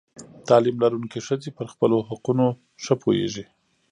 تعلیم 0.47 0.75
لرونکې 0.83 1.19
ښځې 1.27 1.49
پر 1.57 1.65
خپلو 1.73 1.97
حقونو 2.09 2.45
ښه 2.83 2.93
پوهېږي. 3.03 3.45